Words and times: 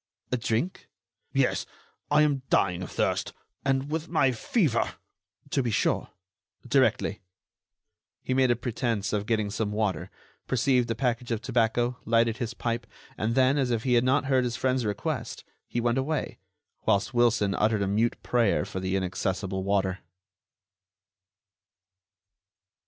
"A 0.31 0.37
drink?" 0.37 0.89
"Yes, 1.31 1.67
I 2.09 2.23
am 2.23 2.41
dying 2.49 2.81
of 2.81 2.89
thirst; 2.89 3.33
and 3.63 3.91
with 3.91 4.09
my 4.09 4.31
fever——" 4.31 4.95
"To 5.51 5.61
be 5.61 5.69
sure—directly——" 5.69 7.21
He 8.23 8.33
made 8.33 8.49
a 8.49 8.55
pretense 8.55 9.13
of 9.13 9.27
getting 9.27 9.51
some 9.51 9.71
water, 9.71 10.09
perceived 10.47 10.89
a 10.89 10.95
package 10.95 11.29
of 11.29 11.39
tobacco, 11.39 11.99
lighted 12.03 12.37
his 12.37 12.55
pipe, 12.55 12.87
and 13.15 13.35
then, 13.35 13.59
as 13.59 13.69
if 13.69 13.83
he 13.83 13.93
had 13.93 14.03
not 14.03 14.25
heard 14.25 14.43
his 14.43 14.55
friend's 14.57 14.87
request, 14.87 15.43
he 15.67 15.79
went 15.79 15.99
away, 15.99 16.39
whilst 16.87 17.13
Wilson 17.13 17.53
uttered 17.53 17.83
a 17.83 17.87
mute 17.87 18.23
prayer 18.23 18.65
for 18.65 18.79
the 18.79 18.95
inaccessible 18.95 19.63
water. 19.63 19.99